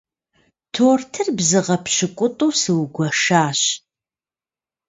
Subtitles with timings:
[0.73, 3.61] Тортыр бзыгъэ пщыкӏутӏу сыугуэшащ.